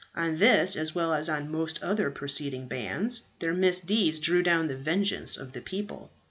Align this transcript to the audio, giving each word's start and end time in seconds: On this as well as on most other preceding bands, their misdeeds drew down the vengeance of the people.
On 0.15 0.37
this 0.39 0.75
as 0.75 0.95
well 0.95 1.13
as 1.13 1.29
on 1.29 1.51
most 1.51 1.83
other 1.83 2.09
preceding 2.09 2.65
bands, 2.67 3.21
their 3.37 3.53
misdeeds 3.53 4.17
drew 4.17 4.41
down 4.41 4.65
the 4.67 4.75
vengeance 4.75 5.37
of 5.37 5.53
the 5.53 5.61
people. 5.61 6.09